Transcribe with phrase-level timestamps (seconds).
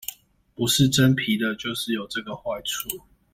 [0.55, 3.05] 不是真皮的就是有這個壞處！